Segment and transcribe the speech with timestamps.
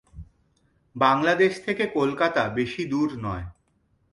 [0.95, 3.45] বাংলাদেশ থেকে কলকাতা বেশি দূর নয়।